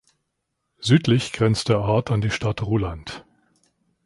Südlich 0.79 1.31
grenzt 1.31 1.69
der 1.69 1.81
Ort 1.81 2.09
an 2.09 2.21
die 2.21 2.31
Stadt 2.31 2.63
Ruhland. 2.63 3.23